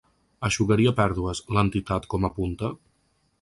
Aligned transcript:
Eixugaria 0.47 0.93
pèrdues, 0.99 1.41
l’entitat, 1.57 2.09
com 2.15 2.27
apunta? 2.31 2.73